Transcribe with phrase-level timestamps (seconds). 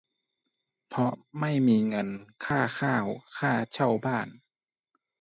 [0.89, 2.07] เพราะไม่มีเงิน
[2.45, 3.05] ค่าข้าว
[3.37, 4.27] ค่าเช่าบ้าน